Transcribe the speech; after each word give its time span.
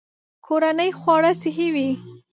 کورني 0.45 0.89
خواړه 0.99 1.31
صحي 1.41 1.67
وي. 1.75 1.89